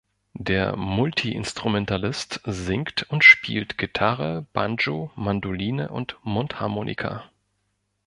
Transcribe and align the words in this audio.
Der 0.39 0.75
Multiinstrumentalist 0.77 2.41
singt 2.45 3.03
und 3.11 3.23
spielt 3.23 3.77
Gitarre, 3.77 4.47
Banjo, 4.51 5.11
Mandoline 5.15 5.89
und 5.89 6.17
Mundharmonika. 6.23 7.29